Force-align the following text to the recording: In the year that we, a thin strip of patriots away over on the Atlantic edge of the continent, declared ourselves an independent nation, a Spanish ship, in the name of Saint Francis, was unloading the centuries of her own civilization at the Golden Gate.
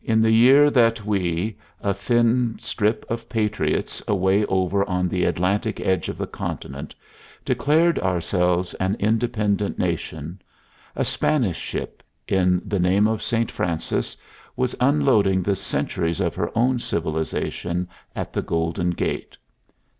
In 0.00 0.20
the 0.22 0.30
year 0.30 0.70
that 0.70 1.04
we, 1.04 1.56
a 1.80 1.92
thin 1.92 2.56
strip 2.60 3.04
of 3.10 3.28
patriots 3.28 4.00
away 4.06 4.44
over 4.46 4.88
on 4.88 5.08
the 5.08 5.24
Atlantic 5.24 5.80
edge 5.80 6.08
of 6.08 6.16
the 6.16 6.26
continent, 6.28 6.94
declared 7.44 7.98
ourselves 7.98 8.74
an 8.74 8.94
independent 9.00 9.76
nation, 9.76 10.40
a 10.94 11.04
Spanish 11.04 11.58
ship, 11.58 12.04
in 12.28 12.62
the 12.64 12.78
name 12.78 13.08
of 13.08 13.24
Saint 13.24 13.50
Francis, 13.50 14.16
was 14.54 14.76
unloading 14.78 15.42
the 15.42 15.56
centuries 15.56 16.20
of 16.20 16.36
her 16.36 16.52
own 16.56 16.78
civilization 16.78 17.88
at 18.14 18.32
the 18.32 18.42
Golden 18.42 18.90
Gate. 18.90 19.36